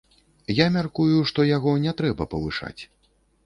[0.59, 2.79] Я мяркую, што яго не трэба павышаць.